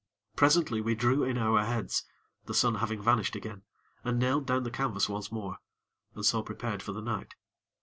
Presently, 0.35 0.81
we 0.81 0.95
drew 0.95 1.23
in 1.23 1.37
our 1.37 1.63
heads, 1.63 2.05
the 2.47 2.55
sun 2.55 2.73
having 2.81 3.03
vanished 3.03 3.35
again, 3.35 3.61
and 4.03 4.17
nailed 4.17 4.47
down 4.47 4.63
the 4.63 4.71
canvas 4.71 5.07
once 5.07 5.31
more, 5.31 5.59
and 6.15 6.25
so 6.25 6.41
prepared 6.41 6.81
for 6.81 6.91
the 6.91 7.03
night. 7.03 7.35